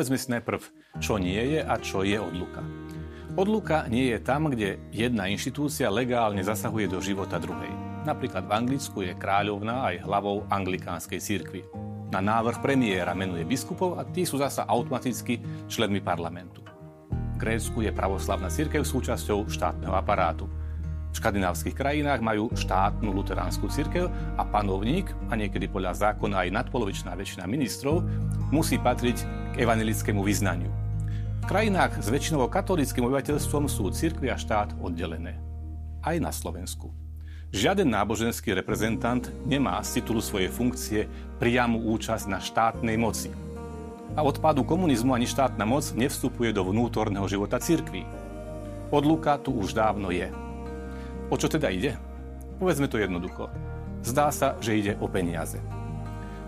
Povedzme 0.00 0.16
si 0.16 0.32
najprv, 0.32 0.64
čo 0.96 1.20
nie 1.20 1.36
je 1.36 1.60
a 1.60 1.76
čo 1.76 2.00
je 2.00 2.16
odluka. 2.16 2.64
Odluka 3.36 3.84
nie 3.92 4.08
je 4.08 4.18
tam, 4.24 4.48
kde 4.48 4.80
jedna 4.88 5.28
inštitúcia 5.28 5.92
legálne 5.92 6.40
zasahuje 6.40 6.88
do 6.88 7.04
života 7.04 7.36
druhej. 7.36 7.68
Napríklad 8.08 8.48
v 8.48 8.54
Anglicku 8.64 9.04
je 9.04 9.12
kráľovná 9.12 9.92
aj 9.92 10.00
hlavou 10.00 10.48
anglikánskej 10.48 11.20
cirkvi. 11.20 11.68
Na 12.16 12.24
návrh 12.24 12.64
premiéra 12.64 13.12
menuje 13.12 13.44
biskupov 13.44 14.00
a 14.00 14.08
tí 14.08 14.24
sú 14.24 14.40
zasa 14.40 14.64
automaticky 14.64 15.36
členmi 15.68 16.00
parlamentu. 16.00 16.64
V 17.12 17.36
Grécku 17.36 17.84
je 17.84 17.92
pravoslavná 17.92 18.48
cirkev 18.48 18.88
súčasťou 18.88 19.52
štátneho 19.52 19.92
aparátu. 19.92 20.48
V 21.10 21.18
škandinávskych 21.18 21.74
krajinách 21.74 22.22
majú 22.22 22.54
štátnu 22.54 23.10
luteránsku 23.10 23.66
cirkev 23.66 24.08
a 24.38 24.46
panovník, 24.46 25.10
a 25.26 25.34
niekedy 25.34 25.66
podľa 25.66 26.10
zákona 26.10 26.46
aj 26.46 26.54
nadpolovičná 26.54 27.18
väčšina 27.18 27.50
ministrov, 27.50 28.06
musí 28.54 28.78
patriť 28.78 29.26
k 29.54 29.66
evangelickému 29.66 30.22
vyznaniu. 30.22 30.70
V 31.42 31.44
krajinách 31.50 31.98
s 31.98 32.06
väčšinou 32.06 32.46
katolickým 32.46 33.10
obyvateľstvom 33.10 33.66
sú 33.66 33.90
cirkvi 33.90 34.30
a 34.30 34.38
štát 34.38 34.78
oddelené. 34.78 35.34
Aj 35.98 36.14
na 36.22 36.30
Slovensku. 36.30 36.94
Žiaden 37.50 37.90
náboženský 37.90 38.54
reprezentant 38.54 39.26
nemá 39.42 39.82
z 39.82 39.98
titulu 39.98 40.22
svojej 40.22 40.46
funkcie 40.46 41.10
priamu 41.42 41.82
účasť 41.90 42.30
na 42.30 42.38
štátnej 42.38 42.94
moci. 42.94 43.34
A 44.14 44.22
od 44.22 44.38
pádu 44.38 44.62
komunizmu 44.62 45.10
ani 45.18 45.26
štátna 45.26 45.66
moc 45.66 45.82
nevstupuje 45.90 46.54
do 46.54 46.62
vnútorného 46.62 47.26
života 47.26 47.58
cirkví. 47.58 48.06
Odluka 48.94 49.34
tu 49.42 49.50
už 49.50 49.74
dávno 49.74 50.14
je. 50.14 50.30
O 51.30 51.38
čo 51.38 51.46
teda 51.46 51.70
ide? 51.70 51.94
Povedzme 52.58 52.90
to 52.90 52.98
jednoducho. 52.98 53.46
Zdá 54.02 54.34
sa, 54.34 54.58
že 54.58 54.74
ide 54.74 54.92
o 54.98 55.06
peniaze. 55.06 55.62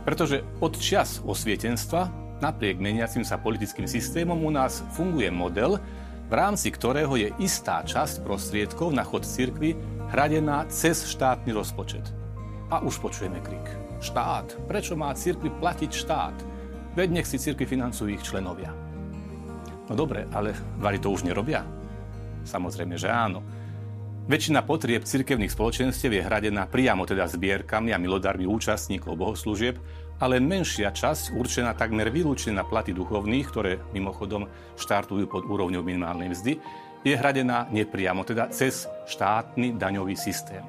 Pretože 0.03 0.43
od 0.59 0.75
čas 0.75 1.23
osvietenstva, 1.23 2.11
napriek 2.43 2.83
meniacim 2.83 3.23
sa 3.23 3.39
politickým 3.39 3.87
systémom, 3.87 4.43
u 4.43 4.51
nás 4.51 4.83
funguje 4.99 5.31
model, 5.31 5.79
v 6.27 6.35
rámci 6.35 6.75
ktorého 6.75 7.15
je 7.15 7.31
istá 7.39 7.87
časť 7.87 8.27
prostriedkov 8.27 8.91
na 8.91 9.07
chod 9.07 9.23
cirkvy 9.23 9.79
hradená 10.11 10.67
cez 10.67 11.07
štátny 11.07 11.55
rozpočet. 11.55 12.03
A 12.75 12.83
už 12.83 12.99
počujeme 12.99 13.39
krik. 13.39 13.65
Štát. 14.03 14.59
Prečo 14.67 14.99
má 14.99 15.15
cirkvi 15.15 15.55
platiť 15.55 15.91
štát? 15.95 16.37
Veď 16.99 17.09
nech 17.23 17.29
si 17.31 17.39
cirkvi 17.39 17.69
financujú 17.69 18.11
ich 18.11 18.27
členovia. 18.27 18.75
No 19.87 19.95
dobre, 19.95 20.27
ale 20.35 20.57
vari 20.83 20.99
to 20.99 21.15
už 21.15 21.23
nerobia? 21.23 21.63
Samozrejme, 22.43 22.99
že 22.99 23.07
áno. 23.07 23.62
Väčšina 24.23 24.63
potrieb 24.63 25.03
cirkevných 25.03 25.51
spoločenstiev 25.51 26.15
je 26.15 26.23
hradená 26.23 26.71
priamo 26.71 27.03
teda 27.03 27.27
zbierkami 27.27 27.91
a 27.91 27.99
milodármi 27.99 28.47
účastníkov 28.47 29.19
bohoslúžieb, 29.19 29.83
ale 30.23 30.39
menšia 30.39 30.95
časť, 30.95 31.35
určená 31.35 31.75
takmer 31.75 32.07
výlučne 32.07 32.55
na 32.55 32.63
platy 32.63 32.95
duchovných, 32.95 33.47
ktoré 33.51 33.83
mimochodom 33.91 34.47
štartujú 34.79 35.27
pod 35.27 35.43
úrovňou 35.43 35.83
minimálnej 35.83 36.31
mzdy, 36.39 36.53
je 37.03 37.19
hradená 37.19 37.67
nepriamo, 37.75 38.23
teda 38.23 38.47
cez 38.55 38.87
štátny 39.11 39.75
daňový 39.75 40.15
systém. 40.15 40.63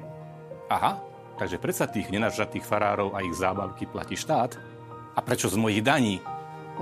Aha, 0.66 0.98
takže 1.38 1.62
predsa 1.62 1.86
tých 1.86 2.10
nenažratých 2.10 2.66
farárov 2.66 3.14
a 3.14 3.22
ich 3.22 3.38
zábavky 3.38 3.86
platí 3.86 4.18
štát? 4.18 4.58
A 5.14 5.22
prečo 5.22 5.46
z 5.46 5.54
mojich 5.54 5.78
daní? 5.78 6.18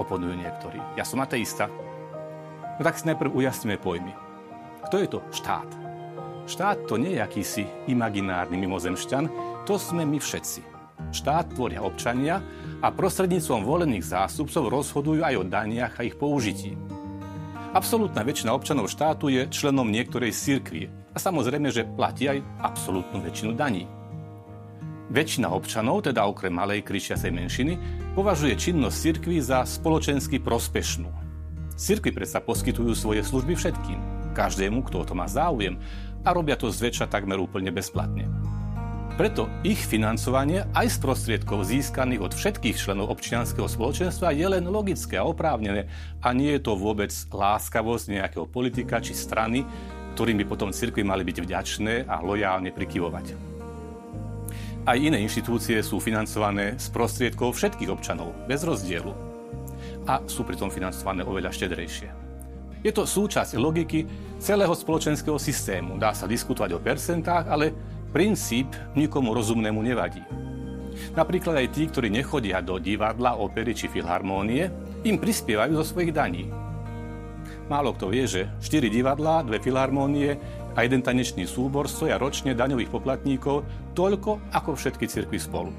Oponujú 0.01 0.33
niektorí. 0.33 0.81
Ja 0.97 1.05
som 1.05 1.21
ateista. 1.21 1.69
No 1.69 2.81
tak 2.81 2.97
si 2.97 3.05
najprv 3.13 3.29
ujasníme 3.29 3.77
pojmy. 3.77 4.17
Kto 4.89 4.97
je 5.05 5.09
to 5.13 5.21
štát? 5.37 5.92
Štát 6.43 6.91
to 6.91 6.99
nie 6.99 7.15
je 7.15 7.21
akýsi 7.23 7.65
imaginárny 7.87 8.59
mimozemšťan, 8.59 9.25
to 9.63 9.79
sme 9.79 10.03
my 10.03 10.19
všetci. 10.19 10.61
Štát 11.15 11.55
tvoria 11.55 11.83
občania 11.87 12.43
a 12.83 12.91
prostredníctvom 12.91 13.63
volených 13.63 14.07
zástupcov 14.07 14.71
rozhodujú 14.71 15.23
aj 15.23 15.35
o 15.39 15.45
daniach 15.47 15.95
a 15.99 16.07
ich 16.07 16.19
použití. 16.19 16.75
Absolútna 17.73 18.27
väčšina 18.27 18.53
občanov 18.53 18.91
štátu 18.91 19.33
je 19.33 19.49
členom 19.49 19.89
niektorej 19.89 20.35
cirkvi 20.35 20.91
a 21.15 21.17
samozrejme, 21.17 21.73
že 21.73 21.89
platí 21.89 22.29
aj 22.29 22.45
absolútnu 22.61 23.23
väčšinu 23.23 23.57
daní. 23.57 23.89
Väčšina 25.13 25.49
občanov, 25.53 26.05
teda 26.05 26.25
okrem 26.25 26.53
malej 26.53 26.85
kričiacej 26.85 27.33
menšiny, 27.33 27.75
považuje 28.13 28.57
činnosť 28.57 28.97
cirkvi 28.97 29.39
za 29.41 29.65
spoločensky 29.65 30.41
prospešnú. 30.41 31.09
Cirkvi 31.77 32.13
predsa 32.13 32.45
poskytujú 32.45 32.93
svoje 32.93 33.25
služby 33.25 33.57
všetkým, 33.57 34.01
každému, 34.33 34.85
kto 34.89 35.05
o 35.05 35.09
to 35.09 35.15
má 35.17 35.29
záujem 35.29 35.77
a 36.23 36.29
robia 36.31 36.55
to 36.55 36.71
zväčša 36.71 37.11
takmer 37.11 37.39
úplne 37.39 37.75
bezplatne. 37.75 38.31
Preto 39.13 39.45
ich 39.61 39.77
financovanie 39.77 40.65
aj 40.73 40.97
z 40.97 40.97
prostriedkov 41.05 41.69
získaných 41.69 42.25
od 42.25 42.33
všetkých 42.33 42.81
členov 42.81 43.13
občianského 43.13 43.69
spoločenstva 43.69 44.33
je 44.33 44.47
len 44.49 44.65
logické 44.65 45.21
a 45.21 45.29
oprávnené 45.29 45.85
a 46.25 46.33
nie 46.33 46.57
je 46.57 46.65
to 46.65 46.81
vôbec 46.81 47.13
láskavosť 47.29 48.09
nejakého 48.09 48.49
politika 48.49 49.05
či 49.05 49.13
strany, 49.13 49.69
ktorým 50.17 50.41
by 50.41 50.45
potom 50.49 50.73
cirkvi 50.73 51.05
mali 51.05 51.29
byť 51.29 51.39
vďačné 51.45 52.09
a 52.09 52.25
lojálne 52.25 52.73
prikyvovať. 52.73 53.53
Aj 54.89 54.97
iné 54.99 55.21
inštitúcie 55.21 55.79
sú 55.85 56.01
financované 56.01 56.81
z 56.81 56.89
prostriedkov 56.91 57.55
všetkých 57.55 57.93
občanov, 57.93 58.33
bez 58.49 58.65
rozdielu. 58.65 59.13
A 60.09 60.25
sú 60.25 60.43
pritom 60.43 60.73
financované 60.73 61.23
oveľa 61.23 61.53
štedrejšie. 61.55 62.32
Je 62.83 62.91
to 62.91 63.07
súčasť 63.07 63.55
logiky 63.63 64.05
celého 64.43 64.75
spoločenského 64.75 65.39
systému. 65.39 66.03
Dá 66.03 66.11
sa 66.11 66.27
diskutovať 66.27 66.71
o 66.75 66.83
percentách, 66.83 67.47
ale 67.47 67.71
princíp 68.11 68.75
nikomu 68.99 69.31
rozumnému 69.39 69.79
nevadí. 69.79 70.23
Napríklad 71.15 71.63
aj 71.63 71.69
tí, 71.73 71.83
ktorí 71.89 72.11
nechodia 72.11 72.59
do 72.59 72.77
divadla, 72.83 73.39
opery 73.39 73.73
či 73.73 73.87
filharmónie, 73.87 74.69
im 75.07 75.17
prispievajú 75.17 75.79
zo 75.79 75.85
svojich 75.95 76.11
daní. 76.11 76.51
Málo 77.71 77.95
kto 77.95 78.11
vie, 78.11 78.27
že 78.27 78.51
4 78.61 78.91
divadlá, 78.91 79.47
dve 79.47 79.63
filharmónie 79.63 80.37
a 80.75 80.79
jeden 80.83 81.01
tanečný 81.01 81.47
súbor 81.47 81.87
stoja 81.87 82.19
ročne 82.19 82.53
daňových 82.53 82.91
poplatníkov 82.91 83.63
toľko 83.95 84.53
ako 84.53 84.71
všetky 84.75 85.07
cirkvy 85.07 85.39
spolu. 85.39 85.71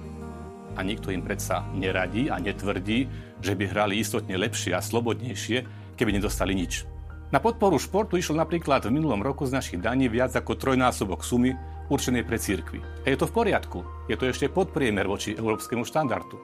A 0.73 0.81
nikto 0.81 1.13
im 1.13 1.21
predsa 1.21 1.67
neradí 1.75 2.31
a 2.31 2.41
netvrdí, 2.41 3.05
že 3.43 3.53
by 3.53 3.63
hrali 3.69 4.01
istotne 4.01 4.39
lepšie 4.39 4.73
a 4.73 4.81
slobodnejšie, 4.81 5.57
keby 5.93 6.17
nedostali 6.17 6.57
nič. 6.57 6.92
Na 7.33 7.41
podporu 7.41 7.81
športu 7.81 8.13
išlo 8.13 8.37
napríklad 8.37 8.85
v 8.85 8.93
minulom 8.93 9.25
roku 9.25 9.49
z 9.49 9.57
našich 9.57 9.81
daní 9.81 10.05
viac 10.05 10.37
ako 10.37 10.53
trojnásobok 10.53 11.25
sumy 11.25 11.57
určenej 11.89 12.21
pre 12.29 12.37
církvy. 12.37 12.77
A 12.77 13.09
je 13.09 13.17
to 13.17 13.25
v 13.25 13.33
poriadku. 13.33 13.81
Je 14.05 14.13
to 14.13 14.29
ešte 14.29 14.53
podpriemer 14.53 15.09
voči 15.09 15.33
európskemu 15.33 15.81
štandardu. 15.81 16.37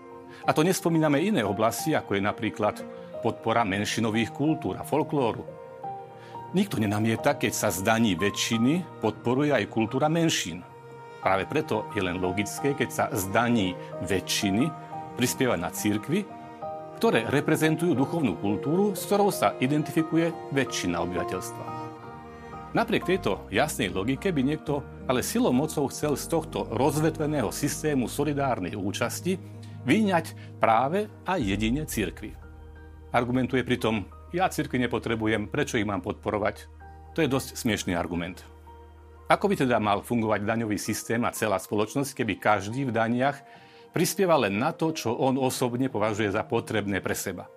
A 0.44 0.50
to 0.50 0.66
nespomíname 0.66 1.22
iné 1.22 1.46
oblasti, 1.46 1.94
ako 1.94 2.18
je 2.18 2.26
napríklad 2.26 2.82
podpora 3.22 3.62
menšinových 3.70 4.34
kultúr 4.34 4.82
a 4.82 4.84
folklóru. 4.84 5.46
Nikto 6.58 6.82
nenamieta, 6.82 7.38
keď 7.38 7.54
sa 7.54 7.70
z 7.70 7.86
daní 7.86 8.18
väčšiny 8.18 8.98
podporuje 8.98 9.54
aj 9.54 9.70
kultúra 9.70 10.10
menšín. 10.10 10.66
Práve 11.22 11.46
preto 11.46 11.86
je 11.94 12.02
len 12.02 12.18
logické, 12.18 12.74
keď 12.74 12.90
sa 12.90 13.06
z 13.14 13.30
daní 13.30 13.78
väčšiny 14.10 14.66
prispieva 15.14 15.54
na 15.54 15.70
církvy 15.70 16.39
ktoré 17.00 17.24
reprezentujú 17.32 17.96
duchovnú 17.96 18.36
kultúru, 18.44 18.92
s 18.92 19.08
ktorou 19.08 19.32
sa 19.32 19.56
identifikuje 19.64 20.36
väčšina 20.52 21.00
obyvateľstva. 21.00 21.64
Napriek 22.76 23.08
tejto 23.08 23.48
jasnej 23.48 23.88
logike 23.88 24.36
by 24.36 24.44
niekto 24.44 24.84
ale 25.08 25.24
silou 25.24 25.56
mocou 25.56 25.88
chcel 25.88 26.20
z 26.20 26.28
tohto 26.28 26.68
rozvetveného 26.68 27.56
systému 27.56 28.12
solidárnej 28.12 28.76
účasti 28.76 29.40
vyňať 29.88 30.60
práve 30.60 31.08
a 31.24 31.40
jedine 31.40 31.88
cirkvi. 31.88 32.36
Argumentuje 33.16 33.64
pritom, 33.64 34.04
ja 34.36 34.52
cirkvi 34.52 34.84
nepotrebujem, 34.84 35.48
prečo 35.48 35.80
ich 35.80 35.88
mám 35.88 36.04
podporovať? 36.04 36.68
To 37.16 37.24
je 37.24 37.32
dosť 37.32 37.56
smiešný 37.56 37.96
argument. 37.96 38.44
Ako 39.32 39.48
by 39.48 39.56
teda 39.56 39.80
mal 39.80 40.04
fungovať 40.04 40.44
daňový 40.44 40.76
systém 40.76 41.24
a 41.24 41.32
celá 41.32 41.64
spoločnosť, 41.64 42.12
keby 42.12 42.44
každý 42.44 42.84
v 42.84 42.92
daniach 42.92 43.40
prispieva 43.90 44.38
len 44.38 44.58
na 44.58 44.74
to, 44.74 44.94
čo 44.94 45.14
on 45.14 45.38
osobne 45.38 45.90
považuje 45.90 46.30
za 46.30 46.46
potrebné 46.46 47.02
pre 47.02 47.18
seba. 47.18 47.50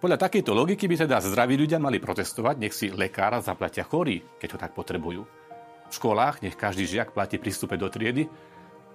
Podľa 0.00 0.16
takejto 0.16 0.56
logiky 0.56 0.88
by 0.88 1.04
teda 1.04 1.20
zdraví 1.20 1.60
ľudia 1.60 1.76
mali 1.76 2.00
protestovať, 2.00 2.56
nech 2.56 2.72
si 2.72 2.88
lekára 2.88 3.44
zaplatia 3.44 3.84
chorí, 3.84 4.24
keď 4.40 4.48
ho 4.56 4.58
tak 4.60 4.72
potrebujú. 4.72 5.22
V 5.90 5.92
školách 5.92 6.40
nech 6.40 6.56
každý 6.56 6.88
žiak 6.88 7.12
platí 7.12 7.36
prístupe 7.36 7.76
do 7.76 7.90
triedy, 7.92 8.24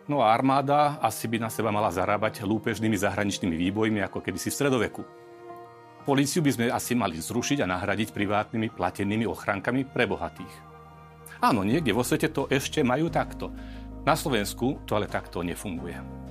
no 0.10 0.26
a 0.26 0.34
armáda 0.34 0.98
asi 1.04 1.30
by 1.30 1.46
na 1.46 1.50
seba 1.54 1.70
mala 1.70 1.94
zarábať 1.94 2.42
lúpežnými 2.42 2.98
zahraničnými 2.98 3.54
výbojmi 3.54 4.02
ako 4.02 4.18
kedysi 4.24 4.50
v 4.50 4.58
stredoveku. 4.58 5.04
Políciu 6.06 6.46
by 6.46 6.52
sme 6.54 6.66
asi 6.70 6.94
mali 6.94 7.18
zrušiť 7.18 7.66
a 7.66 7.70
nahradiť 7.70 8.14
privátnymi 8.14 8.74
platenými 8.74 9.26
ochrankami 9.26 9.86
pre 9.90 10.06
bohatých. 10.06 10.54
Áno, 11.42 11.66
niekde 11.66 11.94
vo 11.94 12.06
svete 12.06 12.30
to 12.30 12.46
ešte 12.50 12.86
majú 12.86 13.10
takto. 13.10 13.50
Na 14.06 14.14
Slovensku 14.14 14.86
to 14.86 14.98
ale 14.98 15.10
takto 15.10 15.42
nefunguje. 15.42 16.25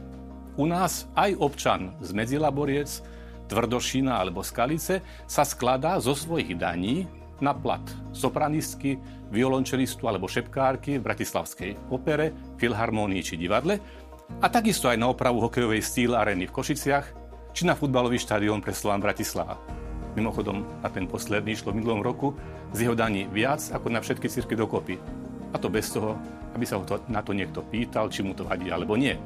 U 0.54 0.70
nás 0.70 1.10
aj 1.18 1.34
občan 1.42 1.98
z 1.98 2.14
Medzilaboriec, 2.14 3.02
Tvrdošina 3.44 4.16
alebo 4.16 4.40
Skalice 4.40 5.04
sa 5.28 5.44
skladá 5.44 6.00
zo 6.00 6.16
svojich 6.16 6.56
daní 6.56 7.04
na 7.42 7.52
plat 7.52 7.82
sopranistky, 8.14 8.96
violončelistu 9.28 10.06
alebo 10.06 10.30
šepkárky 10.30 10.96
v 10.96 11.04
Bratislavskej 11.04 11.92
opere, 11.92 12.32
filharmónii 12.56 13.20
či 13.20 13.34
divadle 13.36 13.82
a 14.40 14.46
takisto 14.48 14.88
aj 14.88 14.96
na 14.96 15.10
opravu 15.10 15.42
hokejovej 15.44 15.84
stíl 15.84 16.16
areny 16.16 16.48
v 16.48 16.54
Košiciach 16.54 17.06
či 17.52 17.68
na 17.68 17.76
futbalový 17.76 18.16
štadión 18.16 18.64
pre 18.64 18.72
Slovan 18.72 19.04
Bratislava. 19.04 19.60
Mimochodom, 20.14 20.62
na 20.80 20.88
ten 20.88 21.10
posledný 21.10 21.58
šlo 21.58 21.74
v 21.74 21.82
minulom 21.82 22.00
roku 22.00 22.38
z 22.70 22.86
jeho 22.86 22.94
daní 22.94 23.26
viac 23.26 23.60
ako 23.74 23.90
na 23.90 23.98
všetky 23.98 24.30
cirky 24.30 24.54
dokopy. 24.54 24.96
A 25.54 25.58
to 25.58 25.66
bez 25.66 25.90
toho, 25.90 26.14
aby 26.54 26.62
sa 26.62 26.78
ho 26.78 26.86
to, 26.86 27.02
na 27.10 27.22
to 27.22 27.34
niekto 27.34 27.66
pýtal, 27.66 28.06
či 28.06 28.22
mu 28.22 28.32
to 28.34 28.46
vadí 28.46 28.70
alebo 28.70 28.94
nie. 28.94 29.18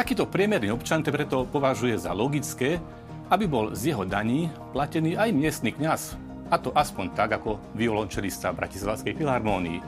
Takýto 0.00 0.24
priemerný 0.24 0.72
občan 0.72 1.04
preto 1.04 1.44
považuje 1.44 1.92
za 2.00 2.16
logické, 2.16 2.80
aby 3.28 3.44
bol 3.44 3.76
z 3.76 3.92
jeho 3.92 4.08
daní 4.08 4.48
platený 4.72 5.12
aj 5.12 5.28
miestny 5.28 5.76
kňaz. 5.76 6.16
A 6.48 6.56
to 6.56 6.72
aspoň 6.72 7.12
tak, 7.12 7.36
ako 7.36 7.60
violončelista 7.76 8.48
Bratislavskej 8.56 9.12
filharmónii. 9.12 9.84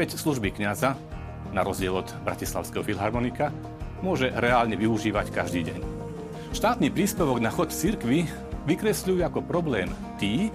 Veď 0.00 0.16
služby 0.16 0.56
kňaza, 0.56 0.96
na 1.52 1.60
rozdiel 1.60 1.92
od 1.92 2.08
Bratislavského 2.24 2.80
filharmonika, 2.80 3.52
môže 4.00 4.32
reálne 4.32 4.80
využívať 4.80 5.28
každý 5.28 5.68
deň. 5.68 5.80
Štátny 6.56 6.88
príspevok 6.88 7.44
na 7.44 7.52
chod 7.52 7.68
cirkvy 7.68 8.32
vykresľujú 8.64 9.20
ako 9.28 9.44
problém 9.44 9.92
tí, 10.16 10.48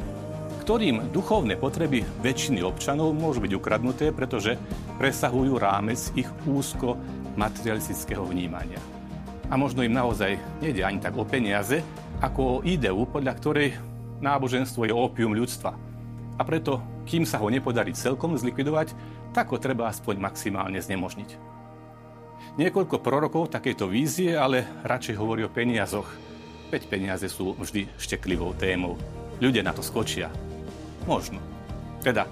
ktorým 0.65 1.13
duchovné 1.13 1.61
potreby 1.61 2.01
väčšiny 2.25 2.65
občanov 2.65 3.13
môžu 3.13 3.37
byť 3.45 3.53
ukradnuté, 3.53 4.09
pretože 4.09 4.57
presahujú 4.97 5.61
rámec 5.61 6.01
ich 6.17 6.25
úzko 6.49 6.97
materialistického 7.37 8.25
vnímania. 8.25 8.94
A 9.45 9.53
možno 9.55 9.85
im 9.85 9.93
naozaj 9.93 10.41
nejde 10.57 10.81
ani 10.81 10.97
tak 10.97 11.13
o 11.13 11.27
peniaze, 11.27 11.85
ako 12.17 12.41
o 12.41 12.61
ideu, 12.65 13.05
podľa 13.05 13.33
ktorej 13.37 13.77
náboženstvo 14.23 14.89
je 14.89 14.93
ópium 14.95 15.37
ľudstva. 15.37 15.77
A 16.35 16.41
preto, 16.43 16.81
kým 17.05 17.23
sa 17.23 17.37
ho 17.39 17.47
nepodarí 17.47 17.93
celkom 17.93 18.33
zlikvidovať, 18.35 18.91
tak 19.31 19.53
ho 19.53 19.57
treba 19.61 19.87
aspoň 19.87 20.17
maximálne 20.17 20.79
znemožniť. 20.81 21.55
Niekoľko 22.55 23.03
prorokov 23.03 23.51
takejto 23.51 23.91
vízie 23.91 24.31
ale 24.31 24.63
radšej 24.87 25.15
hovorí 25.19 25.43
o 25.43 25.51
peniazoch. 25.51 26.07
Veď 26.71 26.87
peniaze 26.87 27.27
sú 27.27 27.51
vždy 27.59 27.91
šteklivou 27.99 28.55
témou. 28.55 28.95
Ľudia 29.43 29.61
na 29.61 29.75
to 29.75 29.83
skočia. 29.83 30.31
Možno. 31.03 31.43
Teda 31.99 32.25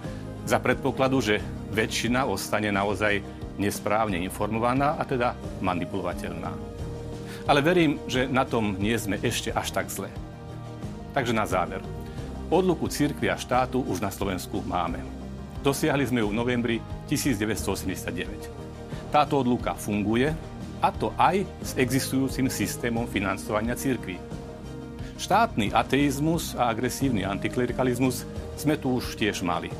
za 0.47 0.57
predpokladu, 0.63 1.19
že 1.19 1.43
väčšina 1.75 2.23
ostane 2.23 2.71
naozaj 2.71 3.19
nesprávne 3.59 4.17
informovaná 4.23 4.95
a 4.97 5.03
teda 5.03 5.35
manipulovateľná. 5.59 6.73
Ale 7.43 7.59
verím, 7.59 7.99
že 8.07 8.31
na 8.31 8.47
tom 8.47 8.79
nie 8.79 8.95
sme 8.95 9.19
ešte 9.19 9.51
až 9.51 9.75
tak 9.75 9.91
zle. 9.91 10.07
Takže 11.11 11.35
na 11.35 11.43
záver. 11.43 11.83
Odluku 12.47 12.87
cirkvi 12.87 13.27
a 13.27 13.35
štátu 13.35 13.83
už 13.83 13.99
na 13.99 14.07
Slovensku 14.07 14.63
máme. 14.63 15.03
Dosiahli 15.63 16.07
sme 16.07 16.23
ju 16.23 16.31
v 16.31 16.39
novembri 16.39 16.77
1989. 17.11 19.11
Táto 19.11 19.39
odluka 19.39 19.75
funguje, 19.75 20.31
a 20.83 20.91
to 20.91 21.15
aj 21.15 21.47
s 21.63 21.71
existujúcim 21.79 22.51
systémom 22.51 23.07
financovania 23.07 23.71
cirkvi. 23.71 24.19
Štátny 25.15 25.71
ateizmus 25.71 26.59
a 26.59 26.67
agresívny 26.67 27.23
antiklerikalizmus 27.23 28.27
sme 28.59 28.75
tu 28.75 28.99
už 28.99 29.15
tiež 29.15 29.47
mali. 29.47 29.71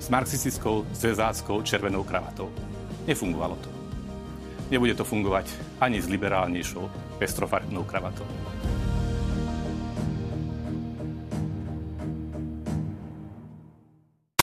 S 0.00 0.08
marxistickou 0.08 0.88
zväzáckou 0.96 1.60
červenou 1.60 2.00
kravatou. 2.08 2.48
Nefungovalo 3.04 3.60
to. 3.60 3.81
Nebude 4.72 4.96
to 4.96 5.04
fungovať 5.04 5.52
ani 5.84 6.00
s 6.00 6.08
liberálnejšou 6.08 6.88
pestrofarebnou 7.20 7.84
kravatou. 7.84 8.24